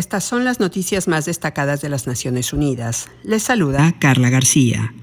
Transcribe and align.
Estas 0.00 0.24
son 0.24 0.44
las 0.44 0.60
noticias 0.60 1.08
más 1.08 1.26
destacadas 1.26 1.82
de 1.82 1.90
las 1.90 2.06
Naciones 2.06 2.54
Unidas. 2.54 3.10
Les 3.22 3.42
saluda 3.42 3.94
Carla 3.98 4.30
García. 4.30 4.94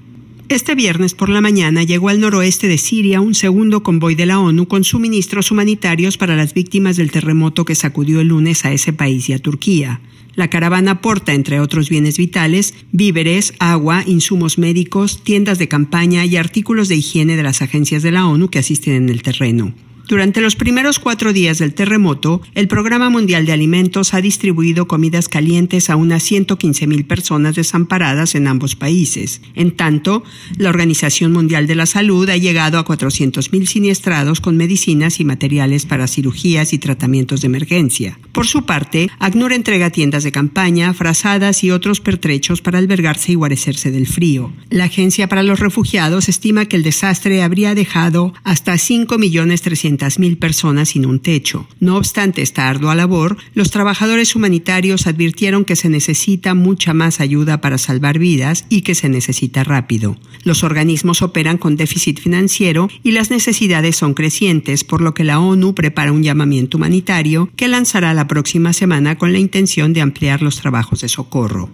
Este 0.48 0.74
viernes 0.74 1.14
por 1.14 1.28
la 1.28 1.40
mañana 1.40 1.84
llegó 1.84 2.08
al 2.08 2.18
noroeste 2.18 2.66
de 2.66 2.78
Siria 2.78 3.20
un 3.20 3.36
segundo 3.36 3.84
convoy 3.84 4.16
de 4.16 4.26
la 4.26 4.40
ONU 4.40 4.66
con 4.66 4.82
suministros 4.82 5.52
humanitarios 5.52 6.18
para 6.18 6.34
las 6.34 6.52
víctimas 6.52 6.96
del 6.96 7.12
terremoto 7.12 7.64
que 7.64 7.76
sacudió 7.76 8.20
el 8.20 8.26
lunes 8.26 8.64
a 8.64 8.72
ese 8.72 8.92
país 8.92 9.28
y 9.28 9.34
a 9.34 9.38
Turquía. 9.38 10.00
La 10.34 10.50
caravana 10.50 11.00
porta, 11.00 11.32
entre 11.32 11.60
otros 11.60 11.88
bienes 11.88 12.18
vitales, 12.18 12.74
víveres, 12.90 13.54
agua, 13.60 14.02
insumos 14.04 14.58
médicos, 14.58 15.22
tiendas 15.22 15.60
de 15.60 15.68
campaña 15.68 16.24
y 16.24 16.36
artículos 16.36 16.88
de 16.88 16.96
higiene 16.96 17.36
de 17.36 17.44
las 17.44 17.62
agencias 17.62 18.02
de 18.02 18.10
la 18.10 18.26
ONU 18.26 18.48
que 18.48 18.58
asisten 18.58 18.94
en 18.94 19.10
el 19.10 19.22
terreno. 19.22 19.74
Durante 20.08 20.40
los 20.40 20.56
primeros 20.56 20.98
cuatro 20.98 21.34
días 21.34 21.58
del 21.58 21.74
terremoto, 21.74 22.40
el 22.54 22.66
Programa 22.66 23.10
Mundial 23.10 23.44
de 23.44 23.52
Alimentos 23.52 24.14
ha 24.14 24.22
distribuido 24.22 24.88
comidas 24.88 25.28
calientes 25.28 25.90
a 25.90 25.96
unas 25.96 26.22
115 26.22 26.86
mil 26.86 27.04
personas 27.04 27.56
desamparadas 27.56 28.34
en 28.34 28.46
ambos 28.46 28.74
países. 28.74 29.42
En 29.54 29.70
tanto, 29.70 30.24
la 30.56 30.70
Organización 30.70 31.32
Mundial 31.32 31.66
de 31.66 31.74
la 31.74 31.84
Salud 31.84 32.26
ha 32.30 32.38
llegado 32.38 32.78
a 32.78 32.86
400 32.86 33.52
mil 33.52 33.68
siniestrados 33.68 34.40
con 34.40 34.56
medicinas 34.56 35.20
y 35.20 35.26
materiales 35.26 35.84
para 35.84 36.06
cirugías 36.06 36.72
y 36.72 36.78
tratamientos 36.78 37.42
de 37.42 37.48
emergencia. 37.48 38.18
Por 38.32 38.46
su 38.46 38.64
parte, 38.64 39.10
ACNUR 39.18 39.52
entrega 39.52 39.90
tiendas 39.90 40.24
de 40.24 40.32
campaña, 40.32 40.94
frazadas 40.94 41.62
y 41.64 41.70
otros 41.70 42.00
pertrechos 42.00 42.62
para 42.62 42.78
albergarse 42.78 43.32
y 43.32 43.34
guarecerse 43.34 43.90
del 43.90 44.06
frío. 44.06 44.54
La 44.70 44.84
Agencia 44.84 45.28
para 45.28 45.42
los 45.42 45.60
Refugiados 45.60 46.30
estima 46.30 46.64
que 46.64 46.76
el 46.76 46.82
desastre 46.82 47.42
habría 47.42 47.74
dejado 47.74 48.32
hasta 48.42 48.78
5 48.78 49.18
millones 49.18 49.60
300 49.60 49.97
200.000 49.98 50.38
personas 50.38 50.90
sin 50.90 51.06
un 51.06 51.20
techo. 51.20 51.66
No 51.80 51.96
obstante 51.96 52.42
esta 52.42 52.68
ardua 52.68 52.94
labor, 52.94 53.36
los 53.54 53.70
trabajadores 53.70 54.34
humanitarios 54.36 55.06
advirtieron 55.06 55.64
que 55.64 55.76
se 55.76 55.88
necesita 55.88 56.54
mucha 56.54 56.94
más 56.94 57.20
ayuda 57.20 57.60
para 57.60 57.78
salvar 57.78 58.18
vidas 58.18 58.64
y 58.68 58.82
que 58.82 58.94
se 58.94 59.08
necesita 59.08 59.64
rápido. 59.64 60.16
Los 60.44 60.64
organismos 60.64 61.22
operan 61.22 61.58
con 61.58 61.76
déficit 61.76 62.20
financiero 62.20 62.88
y 63.02 63.12
las 63.12 63.30
necesidades 63.30 63.96
son 63.96 64.14
crecientes, 64.14 64.84
por 64.84 65.00
lo 65.00 65.14
que 65.14 65.24
la 65.24 65.40
ONU 65.40 65.74
prepara 65.74 66.12
un 66.12 66.22
llamamiento 66.22 66.76
humanitario 66.76 67.50
que 67.56 67.68
lanzará 67.68 68.14
la 68.14 68.28
próxima 68.28 68.72
semana 68.72 69.18
con 69.18 69.32
la 69.32 69.38
intención 69.38 69.92
de 69.92 70.00
ampliar 70.00 70.42
los 70.42 70.60
trabajos 70.60 71.00
de 71.00 71.08
socorro. 71.08 71.70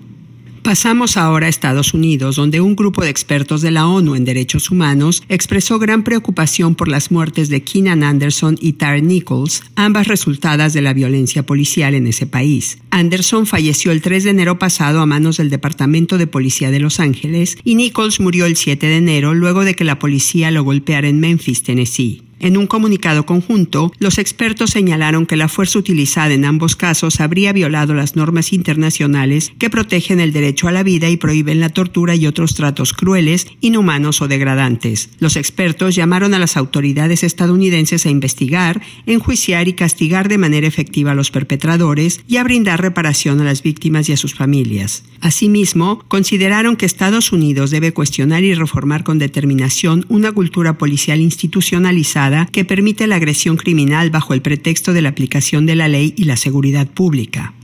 Pasamos 0.64 1.18
ahora 1.18 1.44
a 1.44 1.50
Estados 1.50 1.92
Unidos, 1.92 2.36
donde 2.36 2.62
un 2.62 2.74
grupo 2.74 3.02
de 3.02 3.10
expertos 3.10 3.60
de 3.60 3.70
la 3.70 3.86
ONU 3.86 4.14
en 4.14 4.24
derechos 4.24 4.70
humanos 4.70 5.22
expresó 5.28 5.78
gran 5.78 6.04
preocupación 6.04 6.74
por 6.74 6.88
las 6.88 7.10
muertes 7.10 7.50
de 7.50 7.62
Keenan 7.62 8.02
Anderson 8.02 8.56
y 8.58 8.72
Tara 8.72 8.98
Nichols, 8.98 9.62
ambas 9.76 10.08
resultadas 10.08 10.72
de 10.72 10.80
la 10.80 10.94
violencia 10.94 11.44
policial 11.44 11.94
en 11.94 12.06
ese 12.06 12.26
país. 12.26 12.78
Anderson 12.88 13.44
falleció 13.44 13.92
el 13.92 14.00
3 14.00 14.24
de 14.24 14.30
enero 14.30 14.58
pasado 14.58 15.00
a 15.00 15.06
manos 15.06 15.36
del 15.36 15.50
Departamento 15.50 16.16
de 16.16 16.26
Policía 16.26 16.70
de 16.70 16.80
Los 16.80 16.98
Ángeles 16.98 17.58
y 17.62 17.74
Nichols 17.74 18.18
murió 18.18 18.46
el 18.46 18.56
7 18.56 18.86
de 18.86 18.96
enero 18.96 19.34
luego 19.34 19.64
de 19.64 19.74
que 19.74 19.84
la 19.84 19.98
policía 19.98 20.50
lo 20.50 20.64
golpeara 20.64 21.08
en 21.08 21.20
Memphis, 21.20 21.62
Tennessee. 21.62 22.22
En 22.44 22.58
un 22.58 22.66
comunicado 22.66 23.24
conjunto, 23.24 23.90
los 24.00 24.18
expertos 24.18 24.68
señalaron 24.68 25.24
que 25.24 25.38
la 25.38 25.48
fuerza 25.48 25.78
utilizada 25.78 26.34
en 26.34 26.44
ambos 26.44 26.76
casos 26.76 27.20
habría 27.20 27.54
violado 27.54 27.94
las 27.94 28.16
normas 28.16 28.52
internacionales 28.52 29.54
que 29.58 29.70
protegen 29.70 30.20
el 30.20 30.34
derecho 30.34 30.68
a 30.68 30.72
la 30.72 30.82
vida 30.82 31.08
y 31.08 31.16
prohíben 31.16 31.58
la 31.58 31.70
tortura 31.70 32.14
y 32.16 32.26
otros 32.26 32.54
tratos 32.54 32.92
crueles, 32.92 33.46
inhumanos 33.62 34.20
o 34.20 34.28
degradantes. 34.28 35.08
Los 35.20 35.36
expertos 35.36 35.94
llamaron 35.94 36.34
a 36.34 36.38
las 36.38 36.58
autoridades 36.58 37.24
estadounidenses 37.24 38.04
a 38.04 38.10
investigar, 38.10 38.82
enjuiciar 39.06 39.66
y 39.66 39.72
castigar 39.72 40.28
de 40.28 40.36
manera 40.36 40.66
efectiva 40.66 41.12
a 41.12 41.14
los 41.14 41.30
perpetradores 41.30 42.20
y 42.28 42.36
a 42.36 42.44
brindar 42.44 42.82
reparación 42.82 43.40
a 43.40 43.44
las 43.44 43.62
víctimas 43.62 44.10
y 44.10 44.12
a 44.12 44.18
sus 44.18 44.34
familias. 44.34 45.04
Asimismo, 45.22 46.04
consideraron 46.08 46.76
que 46.76 46.84
Estados 46.84 47.32
Unidos 47.32 47.70
debe 47.70 47.94
cuestionar 47.94 48.44
y 48.44 48.52
reformar 48.52 49.02
con 49.02 49.18
determinación 49.18 50.04
una 50.10 50.30
cultura 50.32 50.76
policial 50.76 51.22
institucionalizada 51.22 52.33
que 52.50 52.64
permite 52.64 53.06
la 53.06 53.16
agresión 53.16 53.56
criminal 53.56 54.10
bajo 54.10 54.34
el 54.34 54.42
pretexto 54.42 54.92
de 54.92 55.02
la 55.02 55.10
aplicación 55.10 55.66
de 55.66 55.76
la 55.76 55.88
ley 55.88 56.14
y 56.16 56.24
la 56.24 56.36
seguridad 56.36 56.88
pública. 56.88 57.54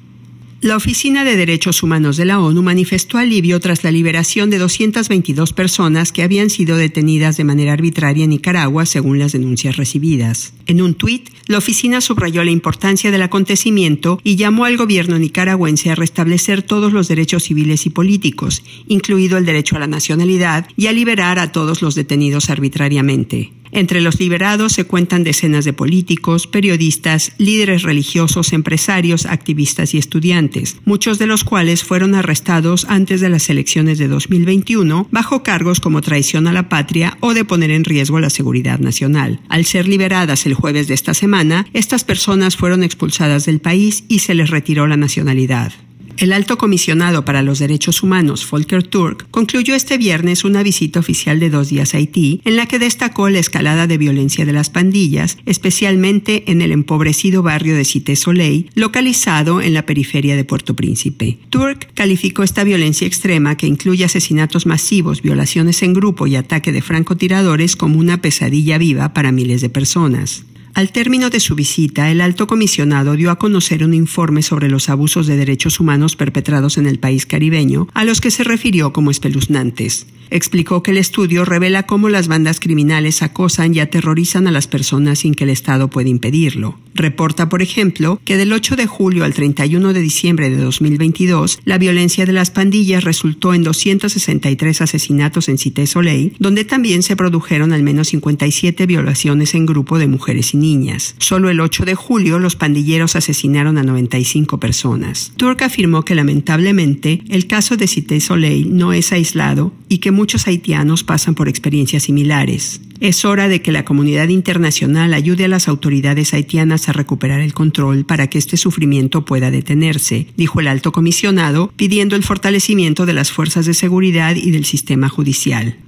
La 0.63 0.77
Oficina 0.77 1.25
de 1.25 1.37
Derechos 1.37 1.83
Humanos 1.83 2.19
de 2.19 2.27
la 2.27 2.39
ONU 2.39 2.63
manifestó 2.63 3.17
alivio 3.17 3.61
tras 3.61 3.83
la 3.83 3.91
liberación 3.91 4.51
de 4.51 4.59
222 4.59 5.55
personas 5.55 6.13
que 6.13 6.23
habían 6.23 6.51
sido 6.51 6.77
detenidas 6.77 7.39
de 7.39 7.45
manera 7.45 7.73
arbitraria 7.73 8.25
en 8.25 8.31
Nicaragua, 8.31 8.85
según 8.85 9.19
las 9.19 9.33
denuncias 9.33 9.79
recibidas. 9.79 10.53
En 10.67 10.83
un 10.83 10.93
tuit, 10.93 11.31
la 11.47 11.57
oficina 11.57 12.03
subrayó 12.03 12.45
la 12.45 12.51
importancia 12.51 13.11
del 13.11 13.23
acontecimiento 13.23 14.21
y 14.23 14.37
llamó 14.37 14.67
al 14.67 14.77
gobierno 14.77 15.19
nicaragüense 15.19 15.91
a 15.91 15.95
restablecer 15.95 16.61
todos 16.61 16.93
los 16.93 17.09
derechos 17.09 17.45
civiles 17.45 17.87
y 17.87 17.91
políticos, 17.91 18.63
incluido 18.87 19.39
el 19.39 19.47
derecho 19.47 19.77
a 19.77 19.81
la 19.81 19.87
nacionalidad, 19.87 20.69
y 20.77 20.89
a 20.89 20.93
liberar 20.93 21.39
a 21.39 21.53
todos 21.53 21.81
los 21.81 21.95
detenidos 21.95 22.51
arbitrariamente. 22.51 23.60
Entre 23.73 24.01
los 24.01 24.19
liberados 24.19 24.73
se 24.73 24.85
cuentan 24.85 25.25
decenas 25.25 25.65
de 25.65 25.73
políticos, 25.73 26.47
periodistas, 26.47 27.33
líderes 27.39 27.83
religiosos, 27.83 28.53
empresarios, 28.53 29.27
activistas 29.27 29.95
y 29.95 29.99
estudiantes, 29.99 30.77
muchos 30.85 31.19
de 31.19 31.27
los 31.27 31.45
cuales 31.45 31.85
fueron 31.85 32.15
arrestados 32.15 32.87
antes 32.89 33.21
de 33.21 33.29
las 33.29 33.49
elecciones 33.51 33.99
de 33.99 34.09
2021 34.09 35.09
bajo 35.11 35.43
cargos 35.43 35.81
como 35.81 36.01
traición 36.01 36.47
a 36.47 36.53
la 36.53 36.69
patria 36.69 37.17
o 37.21 37.35
de 37.35 37.45
poner 37.45 37.71
en 37.71 37.85
riesgo 37.85 38.21
la 38.21 38.31
seguridad 38.31 38.79
nacional. 38.79 39.41
Al 39.49 39.65
ser 39.65 39.89
liberadas 39.89 40.47
el 40.47 40.55
jueves 40.55 40.89
de 40.89 40.95
esta 40.95 41.15
semana, 41.15 41.67
estas 41.73 42.05
personas 42.05 42.57
fueron 42.57 42.83
expulsadas 42.83 43.47
del 43.47 43.61
país 43.61 44.05
y 44.09 44.21
se 44.21 44.35
les 44.35 44.51
retiró 44.51 44.87
la 44.87 44.97
nacionalidad. 44.97 45.73
El 46.21 46.35
alto 46.35 46.59
comisionado 46.59 47.25
para 47.25 47.41
los 47.41 47.61
derechos 47.61 48.03
humanos, 48.03 48.47
Volker 48.51 48.83
Turk, 48.83 49.27
concluyó 49.31 49.75
este 49.75 49.97
viernes 49.97 50.45
una 50.45 50.63
visita 50.63 51.01
oficial 51.01 51.41
de 51.41 51.49
dos 51.49 51.71
días 51.71 51.95
a 51.95 51.97
Haití, 51.97 52.43
en 52.45 52.57
la 52.57 52.67
que 52.67 52.79
destacó 52.79 53.31
la 53.31 53.39
escalada 53.39 53.87
de 53.87 53.97
violencia 53.97 54.45
de 54.45 54.53
las 54.53 54.69
pandillas, 54.69 55.39
especialmente 55.47 56.45
en 56.51 56.61
el 56.61 56.73
empobrecido 56.73 57.43
barrio 57.43 57.75
de 57.75 57.87
Cité 57.87 58.17
Soleil, 58.17 58.71
localizado 58.75 59.63
en 59.63 59.73
la 59.73 59.87
periferia 59.87 60.37
de 60.37 60.45
Puerto 60.45 60.77
Príncipe. 60.77 61.39
Turk 61.49 61.89
calificó 61.95 62.43
esta 62.43 62.65
violencia 62.65 63.07
extrema, 63.07 63.57
que 63.57 63.67
incluye 63.67 64.05
asesinatos 64.05 64.67
masivos, 64.67 65.23
violaciones 65.23 65.83
en 65.83 65.95
grupo 65.95 66.27
y 66.27 66.37
ataque 66.37 66.71
de 66.71 66.83
francotiradores, 66.83 67.77
como 67.77 67.99
una 67.99 68.21
pesadilla 68.21 68.77
viva 68.77 69.15
para 69.15 69.33
miles 69.33 69.63
de 69.63 69.71
personas. 69.71 70.45
Al 70.75 70.93
término 70.93 71.31
de 71.31 71.41
su 71.41 71.55
visita, 71.55 72.11
el 72.11 72.21
alto 72.21 72.47
comisionado 72.47 73.17
dio 73.17 73.31
a 73.31 73.39
conocer 73.39 73.85
un 73.85 73.93
informe 73.93 74.43
sobre 74.43 74.69
los 74.69 74.89
abusos 74.89 75.27
de 75.27 75.37
derechos 75.37 75.81
humanos 75.81 76.17
perpetrados 76.17 76.79
en 76.79 76.87
el 76.87 76.99
país 76.99 77.27
caribeño, 77.27 77.89
a 77.93 78.05
los 78.05 78.21
que 78.21 78.31
se 78.31 78.45
refirió 78.45 78.93
como 78.93 79.11
espeluznantes. 79.11 80.07
Explicó 80.31 80.83
que 80.83 80.93
el 80.93 80.99
estudio 80.99 81.45
revela 81.45 81.85
cómo 81.85 82.09
las 82.09 82.29
bandas 82.29 82.61
criminales 82.61 83.23
acosan 83.23 83.75
y 83.75 83.81
aterrorizan 83.81 84.47
a 84.47 84.53
las 84.53 84.69
personas 84.69 85.21
sin 85.21 85.35
que 85.35 85.45
el 85.45 85.51
Estado 85.51 85.91
pueda 85.91 86.09
impedirlo. 86.09 86.79
Reporta, 86.95 87.49
por 87.49 87.63
ejemplo, 87.63 88.21
que 88.25 88.37
del 88.37 88.53
8 88.53 88.77
de 88.77 88.87
julio 88.87 89.25
al 89.25 89.35
31 89.35 89.93
de 89.93 90.01
diciembre 90.01 90.51
de 90.51 90.57
2022, 90.57 91.61
la 91.65 91.79
violencia 91.79 92.27
de 92.27 92.33
las 92.33 92.51
pandillas 92.51 93.05
resultó 93.05 93.55
en 93.55 93.63
263 93.63 94.81
asesinatos 94.81 95.49
en 95.49 95.59
Cité 95.59 95.87
Soleil, 95.87 96.35
donde 96.39 96.65
también 96.65 97.03
se 97.03 97.17
produjeron 97.17 97.73
al 97.73 97.83
menos 97.83 98.09
57 98.09 98.87
violaciones 98.87 99.55
en 99.55 99.67
grupo 99.67 99.99
de 99.99 100.09
mujeres 100.09 100.55
y 100.55 100.57
niñas. 100.57 101.15
Solo 101.19 101.51
el 101.51 101.61
8 101.61 101.85
de 101.85 101.95
julio 101.95 102.39
los 102.39 102.57
pandilleros 102.57 103.17
asesinaron 103.17 103.79
a 103.79 103.83
95 103.83 104.59
personas. 104.59 105.33
Turk 105.37 105.63
afirmó 105.63 106.05
que 106.05 106.15
lamentablemente 106.15 107.23
el 107.29 107.47
caso 107.47 107.77
de 107.77 107.87
Cité 107.87 108.21
Soleil 108.21 108.77
no 108.77 108.93
es 108.93 109.13
aislado 109.13 109.73
y 109.89 109.99
que 109.99 110.11
muchos 110.11 110.47
haitianos 110.47 111.05
pasan 111.05 111.35
por 111.35 111.49
experiencias 111.49 112.05
similares. 112.05 112.81
Es 113.01 113.25
hora 113.25 113.49
de 113.49 113.63
que 113.63 113.73
la 113.73 113.87
comunidad 113.87 114.29
internacional 114.29 115.15
ayude 115.15 115.47
a 115.47 115.49
las 115.49 115.69
autoridades 115.69 116.35
haitianas 116.35 116.87
a 116.87 116.93
recuperar 116.93 117.41
el 117.41 117.55
control 117.55 118.05
para 118.05 118.29
que 118.29 118.37
este 118.37 118.59
sufrimiento 118.59 119.25
pueda 119.25 119.51
detenerse, 119.51 120.27
dijo 120.37 120.61
el 120.61 120.69
alto 120.69 120.93
comisionado, 120.93 121.73
pidiendo 121.77 122.15
el 122.15 122.23
fortalecimiento 122.23 123.07
de 123.07 123.15
las 123.15 123.33
fuerzas 123.33 123.65
de 123.65 123.73
seguridad 123.73 124.37
y 124.37 124.51
del 124.51 124.67
sistema 124.67 125.09
judicial. 125.09 125.79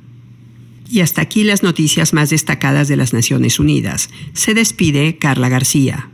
Y 0.91 1.01
hasta 1.01 1.21
aquí 1.21 1.45
las 1.45 1.63
noticias 1.63 2.15
más 2.15 2.31
destacadas 2.31 2.89
de 2.89 2.97
las 2.97 3.13
Naciones 3.13 3.61
Unidas. 3.61 4.09
Se 4.33 4.55
despide 4.55 5.19
Carla 5.19 5.51
García. 5.51 6.09